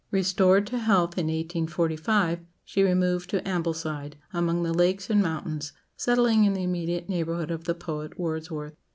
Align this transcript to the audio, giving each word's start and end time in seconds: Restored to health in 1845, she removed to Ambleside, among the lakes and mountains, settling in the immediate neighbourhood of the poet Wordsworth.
Restored 0.09 0.65
to 0.65 0.79
health 0.79 1.15
in 1.19 1.27
1845, 1.27 2.39
she 2.65 2.81
removed 2.81 3.29
to 3.29 3.47
Ambleside, 3.47 4.15
among 4.33 4.63
the 4.63 4.73
lakes 4.73 5.11
and 5.11 5.21
mountains, 5.21 5.73
settling 5.95 6.43
in 6.43 6.55
the 6.55 6.63
immediate 6.63 7.07
neighbourhood 7.07 7.51
of 7.51 7.65
the 7.65 7.75
poet 7.75 8.17
Wordsworth. 8.19 8.73